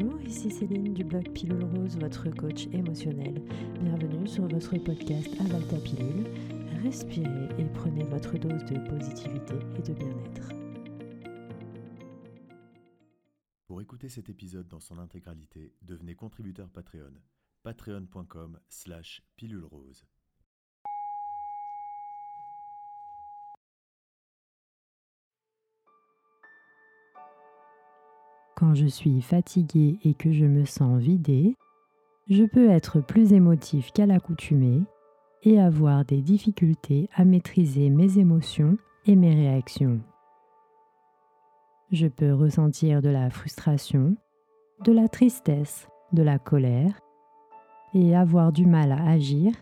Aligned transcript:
Bonjour, 0.00 0.22
ici 0.22 0.50
Céline 0.50 0.94
du 0.94 1.04
blog 1.04 1.30
Pilule 1.32 1.62
Rose, 1.62 1.98
votre 1.98 2.30
coach 2.30 2.66
émotionnel. 2.72 3.34
Bienvenue 3.82 4.26
sur 4.26 4.48
votre 4.48 4.78
podcast 4.78 5.28
Aval 5.40 5.66
ta 5.66 5.76
pilule. 5.76 6.24
Respirez 6.82 7.48
et 7.58 7.66
prenez 7.74 8.04
votre 8.04 8.38
dose 8.38 8.64
de 8.64 8.78
positivité 8.88 9.54
et 9.76 9.82
de 9.82 9.92
bien-être. 9.92 10.48
Pour 13.66 13.82
écouter 13.82 14.08
cet 14.08 14.30
épisode 14.30 14.68
dans 14.68 14.80
son 14.80 14.98
intégralité, 14.98 15.74
devenez 15.82 16.14
contributeur 16.14 16.70
Patreon. 16.70 17.12
patreon.com 17.62 18.58
slash 18.70 19.22
pilule 19.36 19.64
rose. 19.64 20.06
Quand 28.60 28.74
je 28.74 28.84
suis 28.84 29.22
fatiguée 29.22 29.98
et 30.04 30.12
que 30.12 30.32
je 30.32 30.44
me 30.44 30.66
sens 30.66 31.00
vidée, 31.00 31.56
je 32.28 32.44
peux 32.44 32.68
être 32.68 33.00
plus 33.00 33.32
émotif 33.32 33.90
qu'à 33.90 34.04
l'accoutumée 34.04 34.82
et 35.44 35.58
avoir 35.58 36.04
des 36.04 36.20
difficultés 36.20 37.08
à 37.14 37.24
maîtriser 37.24 37.88
mes 37.88 38.18
émotions 38.18 38.76
et 39.06 39.16
mes 39.16 39.34
réactions. 39.34 40.00
Je 41.90 42.06
peux 42.06 42.34
ressentir 42.34 43.00
de 43.00 43.08
la 43.08 43.30
frustration, 43.30 44.14
de 44.84 44.92
la 44.92 45.08
tristesse, 45.08 45.88
de 46.12 46.22
la 46.22 46.38
colère 46.38 47.00
et 47.94 48.14
avoir 48.14 48.52
du 48.52 48.66
mal 48.66 48.92
à 48.92 49.08
agir 49.08 49.52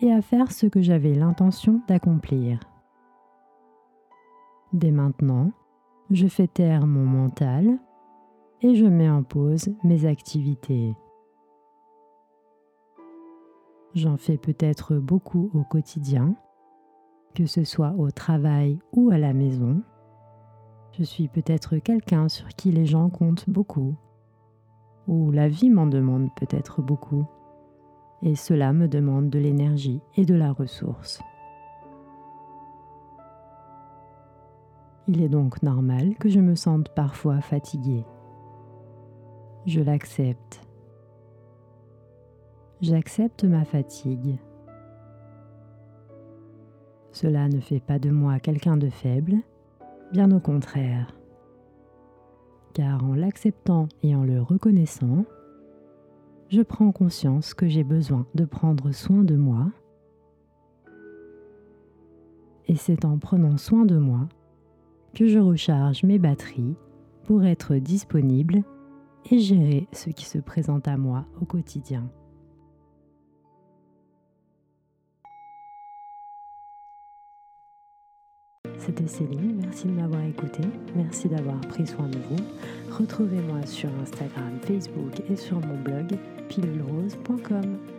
et 0.00 0.10
à 0.10 0.22
faire 0.22 0.52
ce 0.52 0.64
que 0.66 0.80
j'avais 0.80 1.12
l'intention 1.12 1.82
d'accomplir. 1.86 2.60
Dès 4.72 4.90
maintenant, 4.90 5.52
je 6.10 6.26
fais 6.26 6.46
taire 6.46 6.86
mon 6.86 7.04
mental 7.04 7.78
et 8.62 8.74
je 8.74 8.84
mets 8.84 9.08
en 9.08 9.22
pause 9.22 9.70
mes 9.84 10.04
activités. 10.06 10.94
J'en 13.94 14.16
fais 14.16 14.36
peut-être 14.36 14.96
beaucoup 14.96 15.50
au 15.54 15.62
quotidien, 15.62 16.34
que 17.34 17.46
ce 17.46 17.64
soit 17.64 17.94
au 17.96 18.10
travail 18.10 18.78
ou 18.92 19.10
à 19.10 19.18
la 19.18 19.32
maison. 19.32 19.82
Je 20.92 21.04
suis 21.04 21.28
peut-être 21.28 21.78
quelqu'un 21.78 22.28
sur 22.28 22.48
qui 22.48 22.72
les 22.72 22.86
gens 22.86 23.08
comptent 23.10 23.48
beaucoup, 23.48 23.94
ou 25.06 25.30
la 25.30 25.48
vie 25.48 25.70
m'en 25.70 25.86
demande 25.86 26.28
peut-être 26.36 26.82
beaucoup, 26.82 27.24
et 28.22 28.34
cela 28.34 28.72
me 28.72 28.88
demande 28.88 29.30
de 29.30 29.38
l'énergie 29.38 30.00
et 30.16 30.24
de 30.24 30.34
la 30.34 30.52
ressource. 30.52 31.20
Il 35.06 35.22
est 35.22 35.28
donc 35.28 35.62
normal 35.62 36.16
que 36.16 36.28
je 36.28 36.40
me 36.40 36.54
sente 36.54 36.90
parfois 36.94 37.40
fatiguée 37.40 38.04
je 39.66 39.80
l'accepte. 39.80 40.60
J'accepte 42.80 43.44
ma 43.44 43.64
fatigue. 43.64 44.38
Cela 47.12 47.48
ne 47.48 47.60
fait 47.60 47.80
pas 47.80 47.98
de 47.98 48.10
moi 48.10 48.38
quelqu'un 48.38 48.76
de 48.76 48.88
faible, 48.88 49.36
bien 50.12 50.30
au 50.30 50.38
contraire. 50.38 51.12
Car 52.74 53.04
en 53.04 53.14
l'acceptant 53.14 53.88
et 54.02 54.14
en 54.14 54.22
le 54.22 54.40
reconnaissant, 54.40 55.24
je 56.48 56.62
prends 56.62 56.92
conscience 56.92 57.52
que 57.52 57.66
j'ai 57.66 57.84
besoin 57.84 58.26
de 58.34 58.44
prendre 58.44 58.92
soin 58.92 59.24
de 59.24 59.34
moi. 59.34 59.66
Et 62.68 62.76
c'est 62.76 63.04
en 63.04 63.18
prenant 63.18 63.56
soin 63.56 63.84
de 63.84 63.98
moi 63.98 64.28
que 65.14 65.26
je 65.26 65.38
recharge 65.38 66.04
mes 66.04 66.18
batteries 66.18 66.76
pour 67.24 67.44
être 67.44 67.74
disponible 67.74 68.62
et 69.30 69.38
gérer 69.38 69.86
ce 69.92 70.10
qui 70.10 70.24
se 70.24 70.38
présente 70.38 70.88
à 70.88 70.96
moi 70.96 71.26
au 71.40 71.44
quotidien. 71.44 72.10
C'était 78.78 79.06
Céline, 79.06 79.60
merci 79.60 79.86
de 79.86 79.92
m'avoir 79.92 80.22
écouté, 80.22 80.62
merci 80.94 81.28
d'avoir 81.28 81.60
pris 81.60 81.86
soin 81.86 82.08
de 82.08 82.18
vous. 82.18 82.96
Retrouvez-moi 82.96 83.66
sur 83.66 83.90
Instagram, 84.00 84.58
Facebook 84.62 85.20
et 85.28 85.36
sur 85.36 85.60
mon 85.60 85.76
blog 85.82 86.16
pilulrose.com. 86.48 87.97